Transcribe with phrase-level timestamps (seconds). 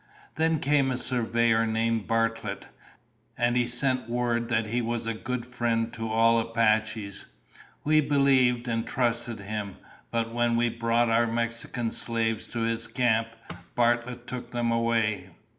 [0.33, 2.65] "Then came a surveyor named Bartlett,
[3.37, 7.27] and he sent word that he was a good friend to all Apaches.
[7.83, 9.77] We believed and trusted him,
[10.09, 13.27] but when we brought our Mexican slaves to his camp,
[13.75, 15.29] Bartlett took them away.